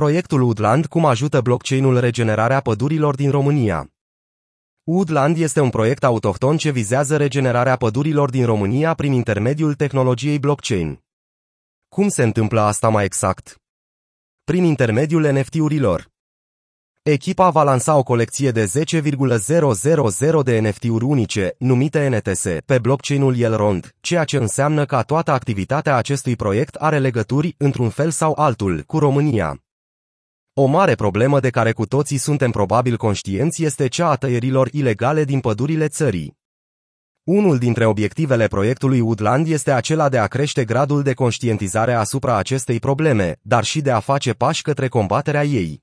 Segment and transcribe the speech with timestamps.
[0.00, 3.90] Proiectul Woodland cum ajută blockchain-ul regenerarea pădurilor din România.
[4.84, 11.02] Woodland este un proiect autohton ce vizează regenerarea pădurilor din România prin intermediul tehnologiei blockchain.
[11.88, 13.60] Cum se întâmplă asta mai exact?
[14.44, 16.12] Prin intermediul NFT-urilor.
[17.02, 23.94] Echipa va lansa o colecție de 10,000 de NFT-uri unice, numite NTS, pe blockchain-ul Elrond,
[24.00, 28.98] ceea ce înseamnă că toată activitatea acestui proiect are legături, într-un fel sau altul, cu
[28.98, 29.63] România.
[30.56, 35.24] O mare problemă de care cu toții suntem probabil conștienți este cea a tăierilor ilegale
[35.24, 36.38] din pădurile țării.
[37.22, 42.78] Unul dintre obiectivele proiectului Woodland este acela de a crește gradul de conștientizare asupra acestei
[42.78, 45.82] probleme, dar și de a face pași către combaterea ei.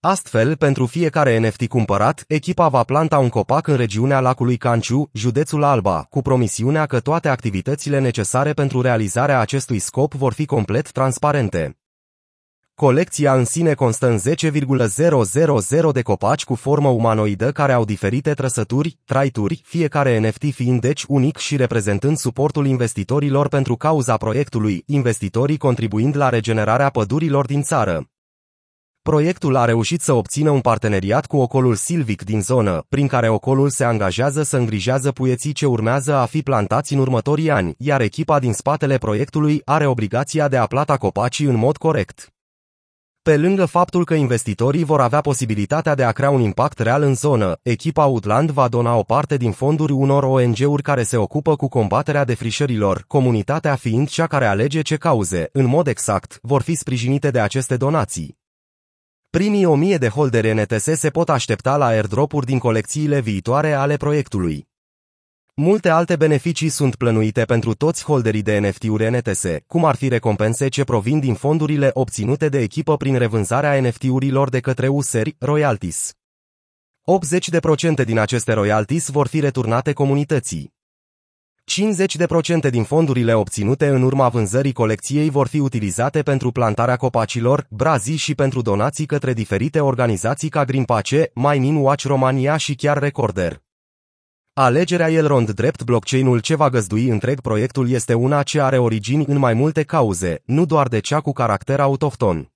[0.00, 5.62] Astfel, pentru fiecare NFT cumpărat, echipa va planta un copac în regiunea lacului Canciu, județul
[5.62, 11.74] Alba, cu promisiunea că toate activitățile necesare pentru realizarea acestui scop vor fi complet transparente.
[12.80, 18.98] Colecția în sine constă în 10,000 de copaci cu formă umanoidă care au diferite trăsături,
[19.04, 26.16] traituri, fiecare NFT fiind deci unic și reprezentând suportul investitorilor pentru cauza proiectului, investitorii contribuind
[26.16, 28.10] la regenerarea pădurilor din țară.
[29.02, 33.70] Proiectul a reușit să obțină un parteneriat cu ocolul Silvic din zonă, prin care ocolul
[33.70, 38.38] se angajează să îngrijează puieții ce urmează a fi plantați în următorii ani, iar echipa
[38.38, 42.32] din spatele proiectului are obligația de a plata copacii în mod corect.
[43.22, 47.14] Pe lângă faptul că investitorii vor avea posibilitatea de a crea un impact real în
[47.14, 51.68] zonă, echipa Outland va dona o parte din fonduri unor ONG-uri care se ocupă cu
[51.68, 57.30] combaterea defrișărilor, comunitatea fiind cea care alege ce cauze, în mod exact, vor fi sprijinite
[57.30, 58.38] de aceste donații.
[59.30, 64.69] Primii 1000 de holderi NTS se pot aștepta la airdrop-uri din colecțiile viitoare ale proiectului.
[65.62, 70.68] Multe alte beneficii sunt plănuite pentru toți holderii de NFT-uri NTS, cum ar fi recompense
[70.68, 76.12] ce provin din fondurile obținute de echipă prin revânzarea NFT-urilor de către useri, royalties.
[78.02, 80.74] 80% din aceste royalties vor fi returnate comunității.
[82.66, 88.16] 50% din fondurile obținute în urma vânzării colecției vor fi utilizate pentru plantarea copacilor, brazii
[88.16, 93.68] și pentru donații către diferite organizații ca Greenpace, My Watch Romania și chiar Recorder.
[94.52, 99.38] Alegerea Elrond drept blockchain-ul ce va găzdui întreg proiectul este una ce are origini în
[99.38, 102.52] mai multe cauze, nu doar de cea cu caracter autohton.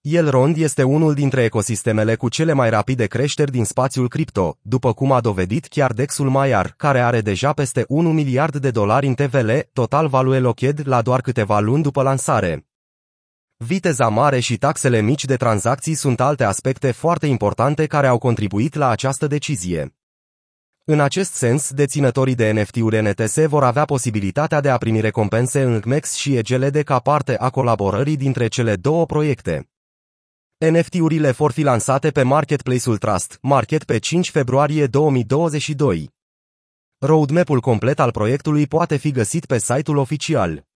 [0.00, 5.12] Elrond este unul dintre ecosistemele cu cele mai rapide creșteri din spațiul cripto, după cum
[5.12, 9.50] a dovedit chiar Dexul Maiar, care are deja peste 1 miliard de dolari în TVL,
[9.72, 12.66] total value locked la doar câteva luni după lansare.
[13.56, 18.74] Viteza mare și taxele mici de tranzacții sunt alte aspecte foarte importante care au contribuit
[18.74, 19.94] la această decizie.
[20.86, 25.80] În acest sens, deținătorii de NFT-uri NTS vor avea posibilitatea de a primi recompense în
[25.80, 29.68] CMEX și EGLD ca parte a colaborării dintre cele două proiecte.
[30.58, 36.10] NFT-urile vor fi lansate pe Marketplace-ul Trust, Market pe 5 februarie 2022.
[36.98, 40.66] Roadmap-ul complet al proiectului poate fi găsit pe site-ul oficial.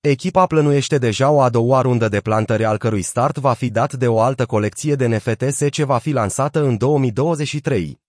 [0.00, 3.92] Echipa plănuiește deja o a doua rundă de plantări al cărui start va fi dat
[3.92, 8.02] de o altă colecție de NFTs ce va fi lansată în 2023.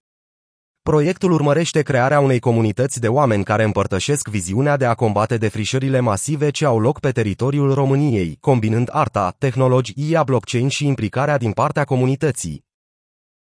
[0.89, 6.49] Proiectul urmărește crearea unei comunități de oameni care împărtășesc viziunea de a combate defrișările masive
[6.49, 12.64] ce au loc pe teritoriul României, combinând arta, tehnologia blockchain și implicarea din partea comunității.